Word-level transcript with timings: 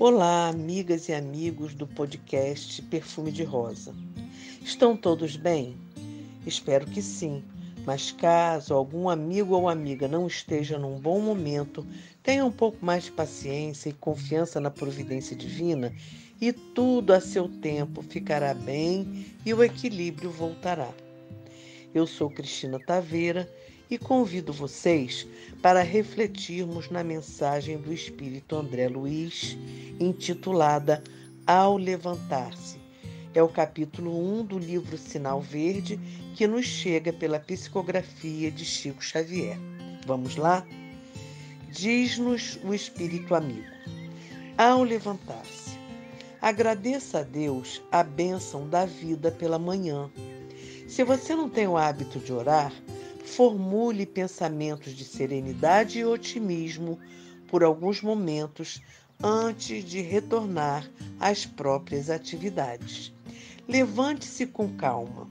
Olá, 0.00 0.48
amigas 0.48 1.08
e 1.08 1.12
amigos 1.12 1.74
do 1.74 1.84
podcast 1.84 2.80
Perfume 2.82 3.32
de 3.32 3.42
Rosa. 3.42 3.92
Estão 4.62 4.96
todos 4.96 5.34
bem? 5.34 5.76
Espero 6.46 6.86
que 6.86 7.02
sim. 7.02 7.42
Mas 7.84 8.12
caso 8.12 8.74
algum 8.74 9.08
amigo 9.08 9.56
ou 9.56 9.68
amiga 9.68 10.06
não 10.06 10.28
esteja 10.28 10.78
num 10.78 11.00
bom 11.00 11.20
momento, 11.20 11.84
tenha 12.22 12.44
um 12.44 12.52
pouco 12.52 12.78
mais 12.80 13.06
de 13.06 13.10
paciência 13.10 13.88
e 13.88 13.92
confiança 13.92 14.60
na 14.60 14.70
providência 14.70 15.34
divina 15.34 15.92
e 16.40 16.52
tudo 16.52 17.12
a 17.12 17.20
seu 17.20 17.48
tempo 17.48 18.00
ficará 18.00 18.54
bem 18.54 19.26
e 19.44 19.52
o 19.52 19.64
equilíbrio 19.64 20.30
voltará. 20.30 20.94
Eu 21.92 22.06
sou 22.06 22.30
Cristina 22.30 22.78
Taveira 22.78 23.52
e 23.90 23.96
convido 23.96 24.52
vocês 24.52 25.26
para 25.62 25.82
refletirmos 25.82 26.90
na 26.90 27.02
mensagem 27.02 27.78
do 27.78 27.92
Espírito 27.92 28.56
André 28.56 28.88
Luiz, 28.88 29.56
intitulada 29.98 31.02
Ao 31.46 31.76
Levantar-se. 31.76 32.78
É 33.34 33.42
o 33.42 33.48
capítulo 33.48 34.40
1 34.40 34.44
do 34.44 34.58
livro 34.58 34.96
Sinal 34.98 35.40
Verde 35.40 35.98
que 36.34 36.46
nos 36.46 36.66
chega 36.66 37.12
pela 37.12 37.38
psicografia 37.38 38.50
de 38.50 38.64
Chico 38.64 39.02
Xavier. 39.02 39.58
Vamos 40.06 40.36
lá? 40.36 40.66
Diz-nos 41.70 42.58
o 42.64 42.74
Espírito 42.74 43.34
Amigo. 43.34 43.68
Ao 44.56 44.82
levantar-se, 44.82 45.78
agradeça 46.40 47.20
a 47.20 47.22
Deus 47.22 47.82
a 47.92 48.02
bênção 48.02 48.68
da 48.68 48.84
vida 48.84 49.30
pela 49.30 49.58
manhã. 49.58 50.10
Se 50.88 51.04
você 51.04 51.36
não 51.36 51.48
tem 51.48 51.68
o 51.68 51.76
hábito 51.76 52.18
de 52.18 52.32
orar, 52.32 52.72
formule 53.24 54.06
pensamentos 54.06 54.92
de 54.92 55.04
serenidade 55.04 55.98
e 55.98 56.04
otimismo 56.04 56.98
por 57.48 57.64
alguns 57.64 58.02
momentos 58.02 58.80
antes 59.22 59.84
de 59.84 60.00
retornar 60.00 60.88
às 61.18 61.44
próprias 61.44 62.10
atividades. 62.10 63.12
Levante-se 63.66 64.46
com 64.46 64.74
calma. 64.76 65.28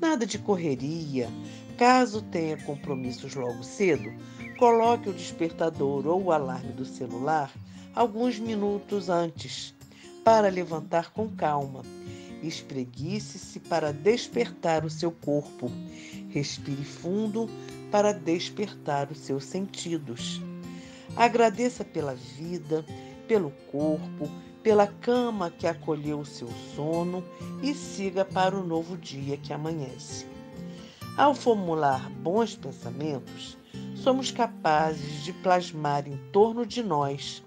Nada 0.00 0.24
de 0.24 0.38
correria. 0.38 1.28
Caso 1.76 2.22
tenha 2.22 2.56
compromissos 2.58 3.34
logo 3.34 3.62
cedo, 3.62 4.12
coloque 4.58 5.08
o 5.08 5.14
despertador 5.14 6.06
ou 6.06 6.24
o 6.24 6.32
alarme 6.32 6.72
do 6.72 6.84
celular 6.84 7.50
alguns 7.94 8.38
minutos 8.38 9.08
antes 9.08 9.74
para 10.22 10.48
levantar 10.48 11.10
com 11.12 11.28
calma. 11.28 11.82
Espreguice-se 12.42 13.60
para 13.60 13.92
despertar 13.92 14.84
o 14.84 14.90
seu 14.90 15.10
corpo 15.10 15.70
Respire 16.30 16.84
fundo 16.84 17.50
para 17.90 18.12
despertar 18.12 19.10
os 19.10 19.18
seus 19.18 19.44
sentidos. 19.44 20.40
Agradeça 21.16 21.84
pela 21.84 22.14
vida, 22.14 22.84
pelo 23.26 23.50
corpo, 23.70 24.30
pela 24.62 24.86
cama 24.86 25.50
que 25.50 25.66
acolheu 25.66 26.20
o 26.20 26.26
seu 26.26 26.48
sono 26.76 27.24
e 27.62 27.74
siga 27.74 28.24
para 28.24 28.56
o 28.56 28.64
novo 28.64 28.96
dia 28.96 29.36
que 29.36 29.52
amanhece. 29.52 30.24
Ao 31.16 31.34
formular 31.34 32.08
bons 32.10 32.54
pensamentos, 32.54 33.58
somos 33.96 34.30
capazes 34.30 35.24
de 35.24 35.32
plasmar 35.32 36.06
em 36.06 36.16
torno 36.30 36.64
de 36.64 36.80
nós 36.80 37.42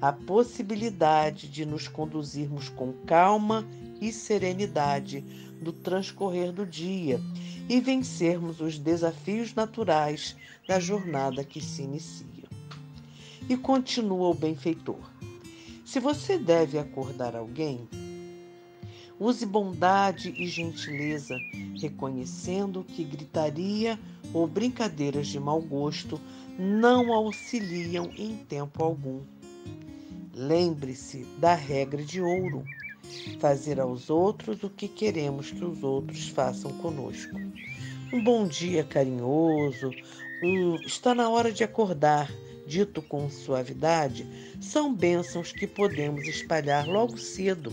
a 0.00 0.12
possibilidade 0.12 1.48
de 1.48 1.64
nos 1.64 1.88
conduzirmos 1.88 2.68
com 2.68 2.92
calma 3.06 3.66
e 4.00 4.12
serenidade 4.12 5.20
do 5.60 5.72
transcorrer 5.72 6.52
do 6.52 6.66
dia 6.66 7.20
e 7.68 7.80
vencermos 7.80 8.60
os 8.60 8.78
desafios 8.78 9.54
naturais 9.54 10.36
da 10.66 10.78
jornada 10.78 11.44
que 11.44 11.60
se 11.60 11.82
inicia. 11.82 12.26
E 13.48 13.56
continua 13.56 14.28
o 14.28 14.34
benfeitor. 14.34 15.00
Se 15.84 16.00
você 16.00 16.36
deve 16.36 16.78
acordar 16.78 17.36
alguém, 17.36 17.88
use 19.18 19.46
bondade 19.46 20.34
e 20.36 20.46
gentileza, 20.48 21.38
reconhecendo 21.80 22.84
que 22.84 23.04
gritaria 23.04 23.98
ou 24.34 24.46
brincadeiras 24.46 25.28
de 25.28 25.38
mau 25.38 25.60
gosto 25.60 26.20
não 26.58 27.12
auxiliam 27.12 28.10
em 28.16 28.36
tempo 28.36 28.82
algum. 28.82 29.20
Lembre-se 30.38 31.24
da 31.38 31.54
regra 31.54 32.02
de 32.02 32.20
ouro 32.20 32.62
fazer 33.40 33.80
aos 33.80 34.10
outros 34.10 34.62
o 34.62 34.68
que 34.68 34.86
queremos 34.86 35.50
que 35.50 35.64
os 35.64 35.82
outros 35.82 36.28
façam 36.28 36.70
conosco. 36.72 37.34
Um 38.12 38.22
bom 38.22 38.46
dia 38.46 38.84
carinhoso, 38.84 39.94
um 40.44 40.74
está 40.84 41.14
na 41.14 41.30
hora 41.30 41.50
de 41.50 41.64
acordar, 41.64 42.30
dito 42.66 43.00
com 43.00 43.30
suavidade, 43.30 44.26
são 44.60 44.94
bênçãos 44.94 45.52
que 45.52 45.66
podemos 45.66 46.28
espalhar 46.28 46.86
logo 46.86 47.16
cedo. 47.16 47.72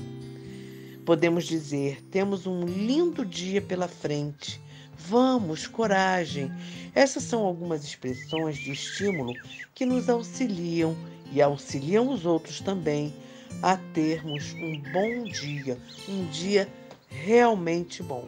Podemos 1.06 1.44
dizer: 1.44 2.02
temos 2.12 2.48
um 2.48 2.64
lindo 2.64 3.26
dia 3.26 3.62
pela 3.62 3.90
frente. 3.90 4.62
Vamos, 4.98 5.68
coragem. 5.68 6.50
Essas 6.96 7.24
são 7.24 7.44
algumas 7.44 7.84
expressões 7.84 8.56
de 8.56 8.72
estímulo 8.72 9.34
que 9.76 9.86
nos 9.86 10.08
auxiliam 10.08 10.96
e 11.34 11.42
auxiliam 11.42 12.10
os 12.10 12.26
outros 12.26 12.60
também 12.60 13.14
a 13.62 13.76
termos 13.76 14.54
um 14.54 14.80
bom 14.92 15.24
dia, 15.24 15.78
um 16.08 16.26
dia 16.28 16.72
realmente 17.08 18.04
bom. 18.04 18.28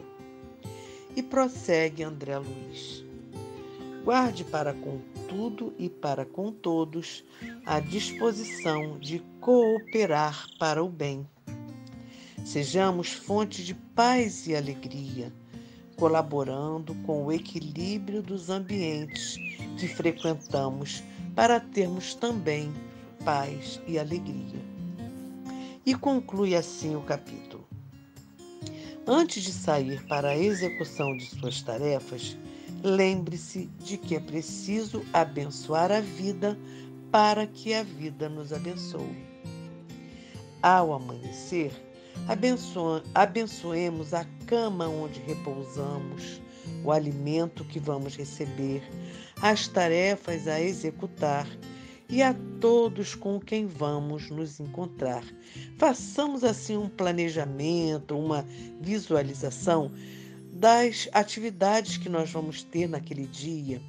E 1.14 1.22
prossegue 1.22 2.02
André 2.02 2.38
Luiz. 2.38 3.04
Guarde 4.04 4.44
para 4.44 4.72
com 4.72 5.00
tudo 5.28 5.72
e 5.78 5.88
para 5.88 6.24
com 6.24 6.52
todos 6.52 7.24
a 7.64 7.80
disposição 7.80 8.98
de 8.98 9.20
cooperar 9.40 10.46
para 10.58 10.82
o 10.82 10.88
bem. 10.88 11.26
Sejamos 12.44 13.12
fonte 13.12 13.64
de 13.64 13.74
paz 13.74 14.46
e 14.46 14.54
alegria, 14.54 15.32
colaborando 15.96 16.94
com 17.06 17.24
o 17.24 17.32
equilíbrio 17.32 18.22
dos 18.22 18.50
ambientes 18.50 19.36
que 19.78 19.88
frequentamos 19.88 21.02
para 21.34 21.58
termos 21.58 22.14
também 22.14 22.72
paz 23.26 23.80
e 23.88 23.98
alegria. 23.98 24.64
E 25.84 25.96
conclui 25.96 26.54
assim 26.54 26.94
o 26.94 27.00
capítulo. 27.00 27.66
Antes 29.04 29.42
de 29.42 29.52
sair 29.52 30.00
para 30.06 30.28
a 30.28 30.38
execução 30.38 31.16
de 31.16 31.26
suas 31.26 31.60
tarefas, 31.60 32.38
lembre-se 32.84 33.66
de 33.80 33.96
que 33.96 34.14
é 34.14 34.20
preciso 34.20 35.04
abençoar 35.12 35.90
a 35.90 36.00
vida 36.00 36.56
para 37.10 37.48
que 37.48 37.74
a 37.74 37.82
vida 37.82 38.28
nos 38.28 38.52
abençoe. 38.52 39.26
Ao 40.62 40.92
amanhecer, 40.92 41.72
abençoemos 43.14 44.14
a 44.14 44.24
cama 44.46 44.86
onde 44.86 45.18
repousamos, 45.20 46.40
o 46.84 46.92
alimento 46.92 47.64
que 47.64 47.80
vamos 47.80 48.16
receber, 48.16 48.82
as 49.42 49.66
tarefas 49.66 50.46
a 50.46 50.60
executar 50.60 51.46
e 52.08 52.22
a 52.22 52.34
todos 52.60 53.14
com 53.14 53.40
quem 53.40 53.66
vamos 53.66 54.30
nos 54.30 54.60
encontrar. 54.60 55.24
Façamos 55.76 56.44
assim 56.44 56.76
um 56.76 56.88
planejamento, 56.88 58.16
uma 58.16 58.44
visualização 58.80 59.90
das 60.52 61.08
atividades 61.12 61.96
que 61.96 62.08
nós 62.08 62.30
vamos 62.30 62.62
ter 62.62 62.88
naquele 62.88 63.26
dia. 63.26 63.80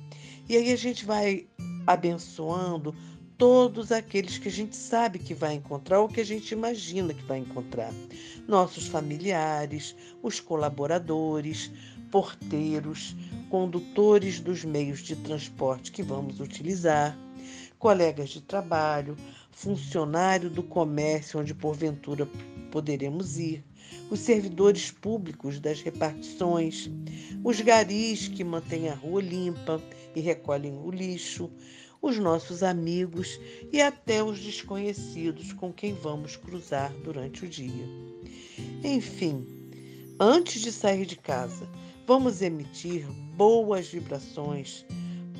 E 0.49 0.57
aí 0.57 0.71
a 0.71 0.75
gente 0.75 1.05
vai 1.05 1.47
abençoando 1.85 2.95
todos 3.37 3.91
aqueles 3.91 4.37
que 4.37 4.47
a 4.47 4.51
gente 4.51 4.75
sabe 4.75 5.19
que 5.19 5.33
vai 5.33 5.53
encontrar 5.53 5.99
ou 5.99 6.09
que 6.09 6.19
a 6.19 6.25
gente 6.25 6.51
imagina 6.51 7.13
que 7.13 7.23
vai 7.23 7.39
encontrar. 7.39 7.93
Nossos 8.47 8.87
familiares, 8.87 9.95
os 10.23 10.39
colaboradores, 10.39 11.71
porteiros, 12.09 13.15
condutores 13.49 14.39
dos 14.39 14.65
meios 14.65 14.99
de 14.99 15.15
transporte 15.17 15.91
que 15.91 16.01
vamos 16.01 16.39
utilizar 16.39 17.17
colegas 17.79 18.29
de 18.29 18.41
trabalho, 18.41 19.15
funcionário 19.51 20.49
do 20.49 20.63
comércio 20.63 21.39
onde 21.39 21.53
porventura 21.53 22.27
poderemos 22.71 23.37
ir, 23.37 23.63
os 24.09 24.19
servidores 24.19 24.91
públicos 24.91 25.59
das 25.59 25.81
repartições, 25.81 26.89
os 27.43 27.59
garis 27.61 28.27
que 28.27 28.43
mantêm 28.43 28.89
a 28.89 28.95
rua 28.95 29.21
limpa 29.21 29.81
e 30.15 30.21
recolhem 30.21 30.77
o 30.77 30.91
lixo, 30.91 31.49
os 32.01 32.17
nossos 32.17 32.63
amigos 32.63 33.39
e 33.71 33.81
até 33.81 34.23
os 34.23 34.39
desconhecidos 34.39 35.51
com 35.53 35.73
quem 35.73 35.93
vamos 35.93 36.35
cruzar 36.35 36.93
durante 37.03 37.45
o 37.45 37.47
dia. 37.47 37.85
Enfim, 38.83 39.45
antes 40.19 40.61
de 40.61 40.71
sair 40.71 41.05
de 41.05 41.15
casa, 41.15 41.67
vamos 42.05 42.41
emitir 42.41 43.07
boas 43.35 43.87
vibrações 43.87 44.85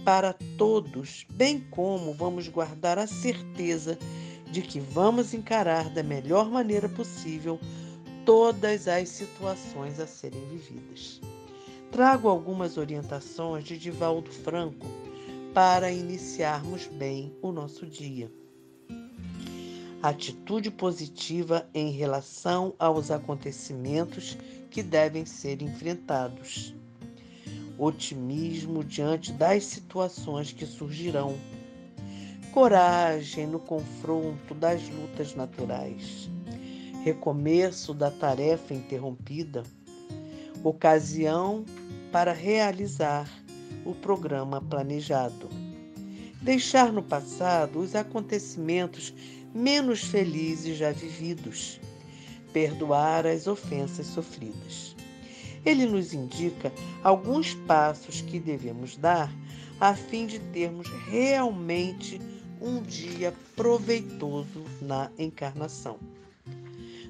para 0.07 0.31
todos, 0.57 1.27
bem 1.30 1.59
como 1.59 2.13
vamos 2.13 2.48
guardar 2.48 2.98
a 2.98 3.06
certeza 3.06 4.00
de 4.50 4.62
que 4.62 4.80
vamos 4.80 5.33
encarar 5.33 5.89
da 5.89 6.01
melhor 6.01 6.50
maneira 6.50 6.88
possível 6.88 7.59
todas 8.25 8.88
as 8.88 9.09
situações 9.09 10.00
a 10.00 10.07
serem 10.07 10.39
vividas. 10.48 11.19
Trago 11.92 12.30
algumas 12.30 12.77
orientações 12.77 13.65
de 13.65 13.77
Divaldo 13.77 14.31
Franco 14.31 14.88
para 15.54 15.92
iniciarmos 15.92 16.88
bem 16.88 17.36
o 17.42 17.51
nosso 17.51 17.86
dia. 17.86 18.31
atitude 20.01 20.71
positiva 20.71 21.68
em 21.74 21.92
relação 21.92 22.74
aos 22.80 23.12
acontecimentos 23.12 24.38
que 24.71 24.81
devem 24.81 25.25
ser 25.25 25.62
enfrentados, 25.62 26.74
otimismo 27.77 28.83
diante 28.83 29.31
das 29.31 29.65
situações 29.65 30.51
que 30.51 30.65
surgirão, 30.65 31.35
coragem 32.53 33.45
no 33.45 33.59
confronto 33.59 34.53
das 34.56 34.81
lutas 34.89 35.35
naturais, 35.35 36.29
recomeço 37.03 37.94
da 37.94 38.09
tarefa 38.09 38.74
interrompida, 38.74 39.63
ocasião 40.63 41.63
para 42.12 42.33
realizar 42.33 43.29
o 43.85 43.94
programa 43.94 44.62
planejado. 44.62 45.50
Deixar 46.41 46.91
no 46.91 47.03
passado 47.03 47.80
os 47.80 47.95
acontecimentos 47.95 49.13
menos 49.53 50.03
felizes 50.03 50.77
já 50.77 50.91
vividos. 50.91 51.80
Perdoar 52.53 53.25
as 53.25 53.47
ofensas 53.47 54.07
sofridas. 54.07 54.95
Ele 55.65 55.86
nos 55.86 56.13
indica 56.13 56.71
alguns 57.04 57.54
passos 57.54 58.21
que 58.21 58.39
devemos 58.39 58.98
dar 58.98 59.31
a 59.80 59.95
fim 59.95 60.25
de 60.25 60.39
termos 60.39 60.88
realmente 61.09 62.19
um 62.62 62.81
dia 62.81 63.33
proveitoso 63.56 64.63
na 64.81 65.12
encarnação. 65.18 66.00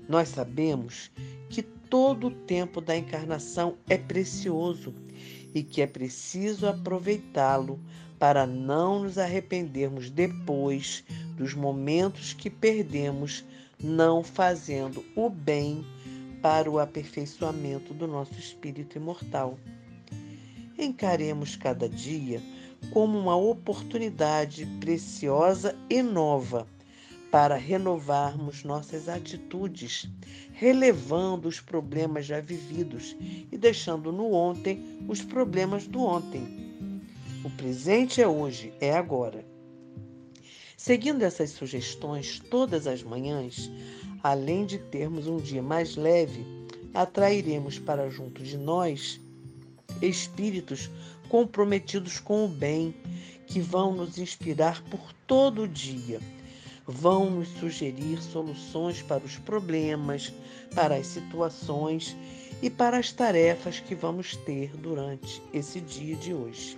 Nós 0.08 0.30
sabemos 0.30 1.12
que 1.50 1.62
todo 1.62 2.28
o 2.28 2.32
tempo 2.32 2.82
da 2.82 2.98
encarnação 2.98 3.78
é 3.88 3.98
precioso 3.98 4.94
e 5.54 5.64
que 5.64 5.82
é 5.82 5.88
preciso 5.88 6.68
aproveitá-lo 6.68 7.80
para 8.20 8.46
não 8.46 9.04
nos 9.04 9.18
arrependermos 9.18 10.10
depois 10.10 11.04
dos 11.36 11.54
momentos 11.54 12.34
que 12.34 12.50
perdemos 12.50 13.46
não 13.82 14.24
fazendo 14.24 15.06
o 15.16 15.30
bem 15.30 15.86
para 16.42 16.70
o 16.70 16.80
aperfeiçoamento 16.80 17.94
do 17.94 18.08
nosso 18.08 18.34
espírito 18.34 18.98
imortal. 18.98 19.58
Encaremos 20.78 21.56
cada 21.56 21.90
dia 21.90 22.42
como 22.92 23.18
uma 23.18 23.36
oportunidade 23.36 24.66
preciosa 24.80 25.76
e 25.90 26.02
nova 26.02 26.68
para 27.32 27.56
renovarmos 27.56 28.64
nossas 28.64 29.10
atitudes, 29.10 30.10
relevando 30.54 31.48
os 31.48 31.60
problemas 31.60 32.26
já 32.26 32.40
vividos 32.40 33.16
e 33.52 33.58
deixando 33.58 34.12
no 34.12 34.32
ontem 34.32 34.82
os 35.08 35.22
problemas 35.22 35.88
do 35.88 36.02
ontem. 36.02 36.68
O 37.44 37.50
presente 37.50 38.22
é 38.22 38.28
hoje, 38.28 38.74
é 38.80 38.94
agora. 38.94 39.46
Seguindo 40.76 41.24
essas 41.24 41.52
sugestões 41.52 42.40
todas 42.40 42.88
as 42.88 43.04
manhãs, 43.04 43.70
além 44.30 44.66
de 44.66 44.78
termos 44.78 45.28
um 45.28 45.38
dia 45.38 45.62
mais 45.62 45.96
leve, 45.96 46.46
atrairemos 46.94 47.80
para 47.80 48.10
junto 48.10 48.44
de 48.44 48.58
nós 48.58 49.20
espíritos 50.02 50.90
comprometidos 51.30 52.20
com 52.20 52.46
o 52.46 52.48
bem, 52.48 52.94
que 53.46 53.60
vão 53.60 53.96
nos 53.96 54.18
inspirar 54.18 54.84
por 54.90 55.14
todo 55.26 55.64
o 55.64 55.68
dia 55.68 56.20
vão 56.88 57.30
nos 57.30 57.50
sugerir 57.50 58.22
soluções 58.22 59.02
para 59.02 59.24
os 59.24 59.38
problemas, 59.38 60.32
para 60.74 60.96
as 60.96 61.08
situações 61.08 62.16
e 62.62 62.70
para 62.70 62.98
as 62.98 63.12
tarefas 63.12 63.82
que 63.82 63.94
vamos 63.94 64.38
ter 64.38 64.72
durante 64.78 65.42
esse 65.54 65.82
dia 65.82 66.16
de 66.16 66.34
hoje. 66.34 66.78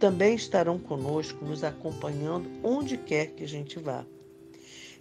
Também 0.00 0.34
estarão 0.34 0.78
conosco, 0.78 1.44
nos 1.44 1.62
acompanhando 1.62 2.50
onde 2.62 2.96
quer 2.96 3.26
que 3.28 3.44
a 3.44 3.48
gente 3.48 3.78
vá. 3.78 4.04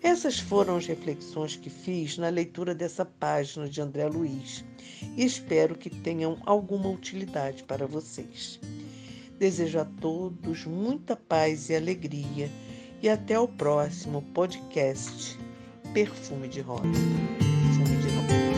Essas 0.03 0.37
foram 0.37 0.75
as 0.75 0.85
reflexões 0.85 1.55
que 1.55 1.69
fiz 1.69 2.17
na 2.17 2.27
leitura 2.27 2.75
dessa 2.75 3.05
página 3.05 3.69
de 3.69 3.81
André 3.81 4.05
Luiz 4.05 4.65
e 5.15 5.23
espero 5.23 5.75
que 5.75 5.89
tenham 5.89 6.37
alguma 6.45 6.89
utilidade 6.89 7.63
para 7.63 7.87
vocês. 7.87 8.59
Desejo 9.39 9.79
a 9.79 9.85
todos 9.85 10.65
muita 10.65 11.15
paz 11.15 11.69
e 11.69 11.75
alegria 11.75 12.51
e 13.01 13.07
até 13.07 13.39
o 13.39 13.47
próximo 13.47 14.21
podcast 14.33 15.39
Perfume 15.93 16.49
de 16.49 16.59
Rosa. 16.59 16.83
Perfume 16.83 17.97
de 17.97 18.15
Rosa. 18.15 18.52